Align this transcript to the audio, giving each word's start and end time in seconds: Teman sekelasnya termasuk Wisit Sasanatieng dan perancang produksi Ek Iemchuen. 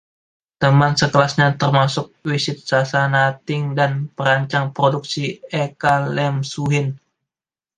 Teman 0.61 0.93
sekelasnya 1.01 1.47
termasuk 1.61 2.05
Wisit 2.29 2.57
Sasanatieng 2.69 3.65
dan 3.79 3.91
perancang 4.17 4.65
produksi 4.77 5.25
Ek 5.63 5.77
Iemchuen. 6.17 6.87